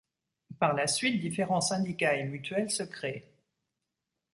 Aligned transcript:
Par 0.57 0.73
la 0.73 0.87
suite 0.87 1.19
différents 1.21 1.61
syndicats 1.61 2.15
et 2.15 2.23
mutuelles, 2.23 2.71
se 2.71 2.81
créent. 2.81 3.27